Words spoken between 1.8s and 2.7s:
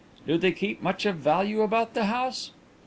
the house?"